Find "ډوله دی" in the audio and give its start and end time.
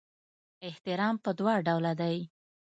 1.67-2.17